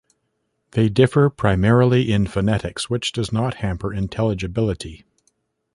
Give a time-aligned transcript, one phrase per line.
[0.71, 5.05] They differ primarily in phonetics, which does not hamper intelligibility.